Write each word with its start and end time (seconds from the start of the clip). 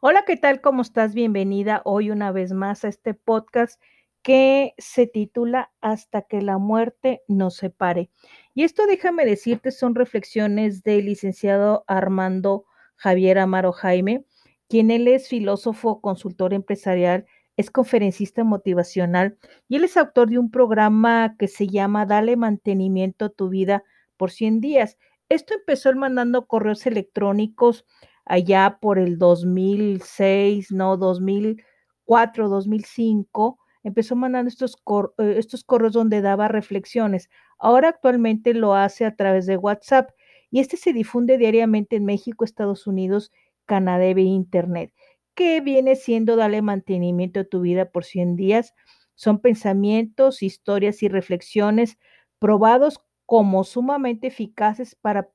Hola, 0.00 0.22
¿qué 0.24 0.36
tal? 0.36 0.60
¿Cómo 0.60 0.82
estás? 0.82 1.12
Bienvenida 1.12 1.82
hoy 1.84 2.12
una 2.12 2.30
vez 2.30 2.52
más 2.52 2.84
a 2.84 2.88
este 2.88 3.14
podcast 3.14 3.82
que 4.22 4.74
se 4.78 5.08
titula 5.08 5.72
Hasta 5.80 6.22
que 6.22 6.40
la 6.40 6.56
muerte 6.58 7.22
nos 7.26 7.56
separe. 7.56 8.08
Y 8.54 8.62
esto, 8.62 8.86
déjame 8.86 9.26
decirte, 9.26 9.72
son 9.72 9.96
reflexiones 9.96 10.84
del 10.84 11.06
licenciado 11.06 11.82
Armando 11.88 12.64
Javier 12.94 13.40
Amaro 13.40 13.72
Jaime, 13.72 14.24
quien 14.68 14.92
él 14.92 15.08
es 15.08 15.26
filósofo, 15.26 16.00
consultor 16.00 16.54
empresarial, 16.54 17.26
es 17.56 17.72
conferencista 17.72 18.44
motivacional 18.44 19.36
y 19.66 19.76
él 19.76 19.84
es 19.84 19.96
autor 19.96 20.30
de 20.30 20.38
un 20.38 20.52
programa 20.52 21.34
que 21.36 21.48
se 21.48 21.66
llama 21.66 22.06
Dale 22.06 22.36
mantenimiento 22.36 23.24
a 23.24 23.30
tu 23.30 23.48
vida 23.48 23.82
por 24.16 24.30
100 24.30 24.60
días. 24.60 24.96
Esto 25.28 25.54
empezó 25.54 25.92
mandando 25.96 26.46
correos 26.46 26.86
electrónicos 26.86 27.84
allá 28.28 28.78
por 28.80 28.98
el 28.98 29.18
2006, 29.18 30.70
no, 30.70 30.96
2004, 30.96 32.48
2005, 32.48 33.58
empezó 33.82 34.16
mandando 34.16 34.48
estos, 34.48 34.76
eh, 35.18 35.34
estos 35.38 35.64
correos 35.64 35.94
donde 35.94 36.20
daba 36.20 36.48
reflexiones. 36.48 37.30
Ahora 37.58 37.88
actualmente 37.88 38.54
lo 38.54 38.74
hace 38.74 39.04
a 39.06 39.16
través 39.16 39.46
de 39.46 39.56
WhatsApp 39.56 40.10
y 40.50 40.60
este 40.60 40.76
se 40.76 40.92
difunde 40.92 41.38
diariamente 41.38 41.96
en 41.96 42.04
México, 42.04 42.44
Estados 42.44 42.86
Unidos, 42.86 43.32
Canadá 43.66 44.04
e 44.04 44.20
Internet. 44.20 44.92
¿Qué 45.34 45.60
viene 45.60 45.96
siendo 45.96 46.36
darle 46.36 46.62
mantenimiento 46.62 47.40
a 47.40 47.44
tu 47.44 47.60
vida 47.60 47.90
por 47.90 48.04
100 48.04 48.36
días? 48.36 48.74
Son 49.14 49.40
pensamientos, 49.40 50.42
historias 50.42 51.02
y 51.02 51.08
reflexiones 51.08 51.98
probados 52.38 53.00
como 53.26 53.64
sumamente 53.64 54.28
eficaces 54.28 54.94
para 54.94 55.28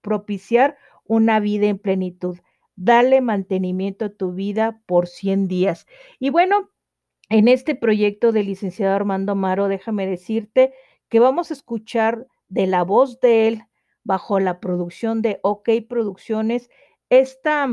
propiciar 0.00 0.76
una 1.08 1.40
vida 1.40 1.66
en 1.66 1.78
plenitud. 1.78 2.38
Dale 2.76 3.20
mantenimiento 3.20 4.06
a 4.06 4.10
tu 4.10 4.32
vida 4.32 4.82
por 4.86 5.06
100 5.06 5.48
días. 5.48 5.86
Y 6.18 6.30
bueno, 6.30 6.70
en 7.28 7.48
este 7.48 7.74
proyecto 7.74 8.32
del 8.32 8.46
licenciado 8.46 8.94
Armando 8.94 9.32
Amaro, 9.32 9.68
déjame 9.68 10.06
decirte 10.06 10.72
que 11.08 11.20
vamos 11.20 11.50
a 11.50 11.54
escuchar 11.54 12.26
de 12.48 12.66
la 12.66 12.82
voz 12.82 13.20
de 13.20 13.48
él, 13.48 13.62
bajo 14.04 14.38
la 14.38 14.60
producción 14.60 15.22
de 15.22 15.40
OK 15.42 15.68
Producciones, 15.88 16.70
esta 17.10 17.68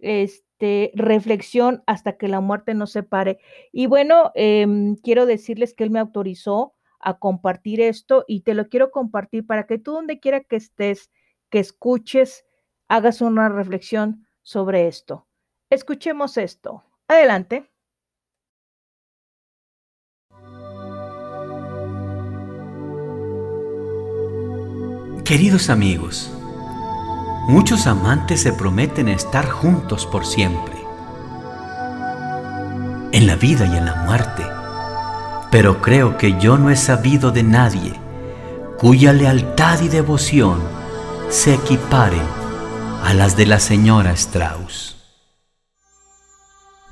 este, 0.00 0.92
reflexión 0.94 1.82
hasta 1.86 2.16
que 2.16 2.28
la 2.28 2.40
muerte 2.40 2.74
nos 2.74 2.92
separe. 2.92 3.38
Y 3.72 3.86
bueno, 3.86 4.30
em, 4.34 4.96
quiero 4.96 5.26
decirles 5.26 5.74
que 5.74 5.84
él 5.84 5.90
me 5.90 5.98
autorizó 5.98 6.74
a 7.00 7.18
compartir 7.18 7.80
esto 7.80 8.24
y 8.28 8.42
te 8.42 8.54
lo 8.54 8.68
quiero 8.68 8.90
compartir 8.92 9.44
para 9.46 9.66
que 9.66 9.78
tú 9.78 9.92
donde 9.92 10.20
quiera 10.20 10.40
que 10.40 10.56
estés, 10.56 11.10
que 11.50 11.58
escuches 11.58 12.44
hagas 12.92 13.22
una 13.22 13.48
reflexión 13.48 14.26
sobre 14.42 14.86
esto. 14.86 15.26
Escuchemos 15.70 16.36
esto. 16.36 16.84
Adelante. 17.08 17.70
Queridos 25.24 25.70
amigos, 25.70 26.30
muchos 27.48 27.86
amantes 27.86 28.42
se 28.42 28.52
prometen 28.52 29.08
estar 29.08 29.48
juntos 29.48 30.04
por 30.04 30.26
siempre, 30.26 30.74
en 33.12 33.26
la 33.26 33.36
vida 33.36 33.64
y 33.64 33.74
en 33.74 33.86
la 33.86 33.94
muerte, 34.04 34.42
pero 35.50 35.80
creo 35.80 36.18
que 36.18 36.38
yo 36.38 36.58
no 36.58 36.68
he 36.68 36.76
sabido 36.76 37.30
de 37.30 37.42
nadie 37.42 37.94
cuya 38.78 39.14
lealtad 39.14 39.80
y 39.80 39.88
devoción 39.88 40.60
se 41.30 41.54
equiparen 41.54 42.41
a 43.04 43.14
las 43.14 43.36
de 43.36 43.46
la 43.46 43.58
señora 43.58 44.12
Strauss. 44.12 44.96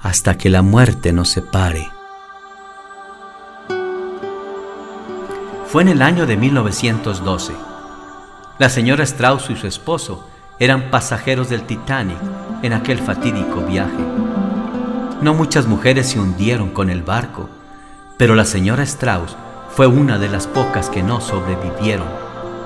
Hasta 0.00 0.38
que 0.38 0.48
la 0.48 0.62
muerte 0.62 1.12
nos 1.12 1.28
separe. 1.28 1.86
Fue 5.66 5.82
en 5.82 5.88
el 5.88 6.00
año 6.00 6.24
de 6.24 6.38
1912. 6.38 7.52
La 8.58 8.70
señora 8.70 9.04
Strauss 9.04 9.50
y 9.50 9.56
su 9.56 9.66
esposo 9.66 10.26
eran 10.58 10.90
pasajeros 10.90 11.50
del 11.50 11.64
Titanic 11.64 12.18
en 12.62 12.72
aquel 12.72 12.98
fatídico 12.98 13.60
viaje. 13.60 14.02
No 15.20 15.34
muchas 15.34 15.66
mujeres 15.66 16.08
se 16.08 16.18
hundieron 16.18 16.70
con 16.70 16.88
el 16.88 17.02
barco, 17.02 17.50
pero 18.16 18.34
la 18.34 18.46
señora 18.46 18.82
Strauss 18.84 19.36
fue 19.76 19.86
una 19.86 20.18
de 20.18 20.30
las 20.30 20.46
pocas 20.46 20.88
que 20.88 21.02
no 21.02 21.20
sobrevivieron 21.20 22.08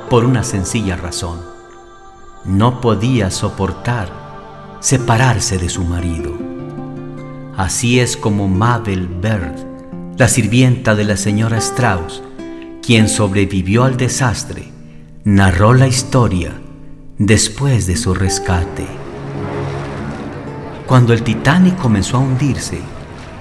por 0.08 0.24
una 0.24 0.44
sencilla 0.44 0.96
razón 0.96 1.51
no 2.44 2.80
podía 2.80 3.30
soportar 3.30 4.22
separarse 4.80 5.58
de 5.58 5.68
su 5.68 5.84
marido. 5.84 6.32
Así 7.56 8.00
es 8.00 8.16
como 8.16 8.48
Mabel 8.48 9.06
Bird, 9.06 10.18
la 10.18 10.26
sirvienta 10.26 10.94
de 10.94 11.04
la 11.04 11.16
señora 11.16 11.58
Strauss, 11.58 12.22
quien 12.82 13.08
sobrevivió 13.08 13.84
al 13.84 13.96
desastre, 13.96 14.72
narró 15.24 15.72
la 15.72 15.86
historia 15.86 16.52
después 17.18 17.86
de 17.86 17.96
su 17.96 18.14
rescate. 18.14 18.86
Cuando 20.86 21.12
el 21.12 21.22
Titanic 21.22 21.76
comenzó 21.76 22.16
a 22.16 22.20
hundirse, 22.20 22.80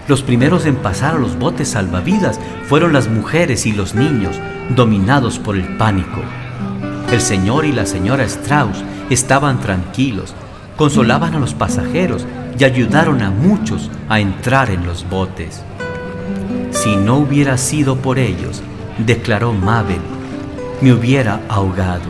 los 0.08 0.22
primeros 0.22 0.66
en 0.66 0.76
pasar 0.76 1.16
a 1.16 1.20
los 1.20 1.40
botes 1.40 1.70
salvavidas 1.70 2.40
fueron 2.68 2.94
las 2.94 3.08
mujeres 3.08 3.66
y 3.66 3.72
los 3.72 3.96
niños, 3.96 4.36
dominados 4.76 5.40
por 5.40 5.56
el 5.56 5.78
pánico. 5.78 6.22
El 7.12 7.20
señor 7.20 7.66
y 7.66 7.74
la 7.74 7.86
señora 7.86 8.24
Strauss 8.24 8.86
estaban 9.10 9.60
tranquilos, 9.60 10.34
consolaban 10.78 11.36
a 11.36 11.40
los 11.40 11.54
pasajeros 11.54 12.26
y 12.58 12.64
ayudaron 12.64 13.22
a 13.22 13.30
muchos 13.30 13.92
a 14.08 14.22
entrar 14.22 14.72
en 14.72 14.86
los 14.86 15.08
botes. 15.10 15.62
Si 16.72 16.96
no 16.96 17.18
hubiera 17.18 17.58
sido 17.58 17.98
por 17.98 18.18
ellos, 18.18 18.64
declaró 18.98 19.52
Mabel, 19.52 20.00
me 20.80 20.94
hubiera 20.94 21.42
ahogado. 21.50 22.10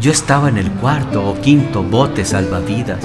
Yo 0.00 0.12
estaba 0.12 0.50
en 0.50 0.58
el 0.58 0.70
cuarto 0.70 1.28
o 1.28 1.40
quinto 1.40 1.82
bote 1.82 2.24
salvavidas. 2.24 3.00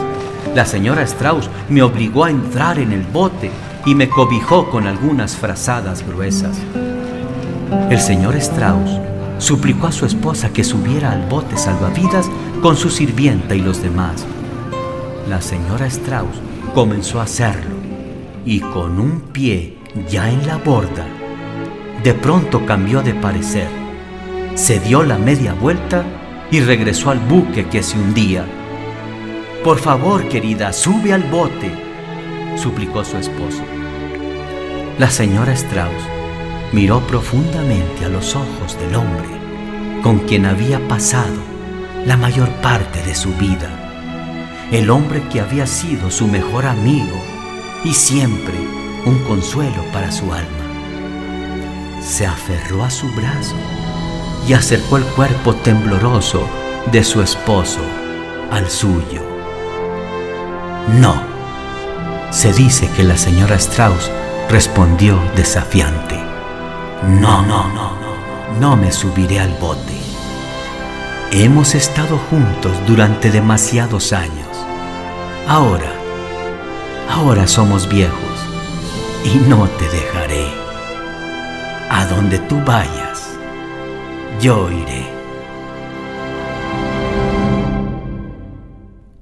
La 0.54 0.68
señora 0.68 1.02
Strauss 1.02 1.50
me 1.68 1.82
obligó 1.82 2.26
a 2.26 2.30
entrar 2.30 2.78
en 2.78 2.92
el 2.92 3.02
bote 3.02 3.50
y 3.88 3.96
me 3.96 4.08
cobijó 4.08 4.70
con 4.70 4.86
algunas 4.86 5.36
frazadas 5.36 6.06
gruesas. 6.06 6.60
El 7.90 8.00
señor 8.00 8.36
Strauss 8.36 9.11
suplicó 9.41 9.88
a 9.88 9.91
su 9.91 10.06
esposa 10.06 10.53
que 10.53 10.63
subiera 10.63 11.12
al 11.12 11.28
bote 11.28 11.57
salvavidas 11.57 12.29
con 12.62 12.78
su 12.78 12.91
sirvienta 12.91 13.56
y 13.56 13.62
los 13.62 13.81
demás. 13.81 14.25
La 15.28 15.41
señora 15.41 15.88
Strauss 15.88 16.40
comenzó 16.75 17.19
a 17.19 17.24
hacerlo 17.24 17.75
y 18.46 18.59
con 18.59 19.00
un 19.00 19.19
pie 19.19 19.78
ya 20.09 20.29
en 20.29 20.46
la 20.46 20.57
borda, 20.57 21.06
de 22.03 22.13
pronto 22.13 22.66
cambió 22.66 23.02
de 23.02 23.16
parecer, 23.16 23.68
se 24.56 24.79
dio 24.79 25.03
la 25.03 25.18
media 25.18 25.53
vuelta 25.53 26.03
y 26.52 26.59
regresó 26.59 27.09
al 27.09 27.19
buque 27.19 27.68
que 27.68 27.81
se 27.81 27.97
hundía. 27.97 28.46
Por 29.63 29.79
favor, 29.79 30.28
querida, 30.29 30.72
sube 30.72 31.13
al 31.13 31.23
bote, 31.23 31.72
suplicó 32.58 33.03
su 33.03 33.18
esposo. 33.18 33.63
La 35.00 35.09
señora 35.09 35.53
Strauss 35.53 36.21
miró 36.72 37.02
profundamente 37.08 38.06
a 38.06 38.09
los 38.09 38.36
ojos 38.36 38.78
del 38.80 38.96
hombre 38.96 39.42
con 40.02 40.20
quien 40.20 40.46
había 40.46 40.80
pasado 40.88 41.52
la 42.06 42.18
mayor 42.18 42.50
parte 42.62 43.04
de 43.04 43.14
su 43.14 43.34
vida, 43.36 43.70
el 44.72 44.90
hombre 44.90 45.22
que 45.32 45.42
había 45.42 45.68
sido 45.68 46.09
su 46.09 46.28
mejor 46.28 46.66
amigo 46.66 47.22
y 47.84 47.94
siempre 47.94 48.56
un 49.06 49.20
consuelo 49.20 49.84
para 49.94 50.12
su 50.12 50.26
alma. 50.34 50.48
Se 52.02 52.26
aferró 52.26 52.84
a 52.84 52.90
su 52.90 53.08
brazo 53.14 53.56
y 54.48 54.53
acercó 54.53 54.98
el 54.98 55.03
cuerpo 55.03 55.53
tembloroso 55.56 56.48
de 56.92 57.03
su 57.03 57.22
esposo 57.22 57.82
al 58.50 58.70
suyo. 58.70 59.22
No, 61.00 61.22
se 62.32 62.52
dice 62.53 62.90
que 62.96 63.03
la 63.03 63.18
señora 63.18 63.56
Strauss 63.56 64.09
respondió 64.50 65.20
desafiante. 65.35 66.21
No, 67.02 67.42
no, 67.42 67.68
no, 67.70 68.00
no, 68.00 68.59
no 68.59 68.76
me 68.76 68.92
subiré 68.92 69.40
al 69.40 69.52
bote. 69.56 69.98
Hemos 71.32 71.74
estado 71.74 72.16
juntos 72.30 72.78
durante 72.86 73.32
demasiados 73.32 74.14
años. 74.14 74.56
Ahora, 75.48 75.92
ahora 77.09 77.48
somos 77.48 77.90
viejos 77.90 78.20
y 79.26 79.36
no 79.50 79.68
te 79.68 79.90
dejaré. 79.90 80.46
A 81.90 82.06
donde 82.06 82.38
tú 82.38 82.62
vayas, 82.64 83.32
yo 84.40 84.70
iré. 84.72 85.09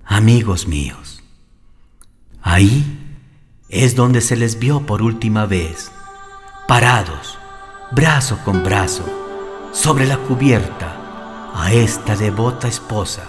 Amigos 0.03 0.67
míos, 0.67 1.23
ahí 2.41 2.83
es 3.69 3.95
donde 3.95 4.19
se 4.19 4.35
les 4.35 4.59
vio 4.59 4.81
por 4.81 5.01
última 5.01 5.45
vez, 5.45 5.93
parados 6.67 7.39
brazo 7.91 8.37
con 8.45 8.63
brazo, 8.63 9.03
sobre 9.71 10.05
la 10.05 10.17
cubierta, 10.17 10.95
a 11.55 11.71
esta 11.71 12.15
devota 12.15 12.67
esposa, 12.67 13.23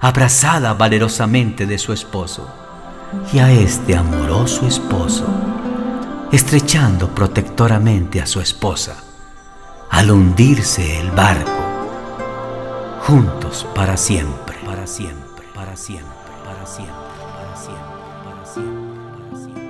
abrazada 0.00 0.74
valerosamente 0.74 1.66
de 1.66 1.78
su 1.78 1.92
esposo, 1.92 2.48
y 3.32 3.38
a 3.38 3.50
este 3.50 3.96
amoroso 3.96 4.66
esposo, 4.66 5.26
estrechando 6.30 7.08
protectoramente 7.08 8.20
a 8.20 8.26
su 8.26 8.40
esposa, 8.40 9.02
al 9.90 10.10
hundirse 10.10 11.00
el 11.00 11.10
barco, 11.12 11.50
juntos 13.06 13.66
para 13.74 13.96
siempre, 13.96 14.58
para 14.66 14.86
siempre, 14.86 15.46
para 15.54 15.74
siempre, 15.76 16.06
para 16.44 16.66
siempre, 16.66 16.94
para 17.34 17.56
siempre, 17.56 17.82
para 18.24 18.46
siempre, 18.46 19.00
para 19.24 19.42
siempre. 19.42 19.65